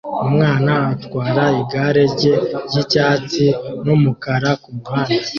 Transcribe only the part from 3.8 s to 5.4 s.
n'umukara kumuhanda